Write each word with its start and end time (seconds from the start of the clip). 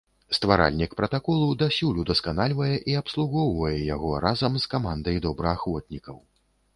Стваральнік 0.35 0.93
пратаколу 0.99 1.49
дасюль 1.63 1.99
удасканальвае 2.03 2.69
і 2.93 2.95
абслугоўвае 3.01 3.73
яго 3.95 4.11
разам 4.25 4.57
з 4.65 4.71
камандай 4.73 5.21
добраахвотнікаў. 5.27 6.17